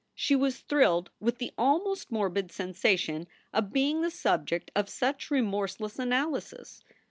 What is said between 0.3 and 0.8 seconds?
was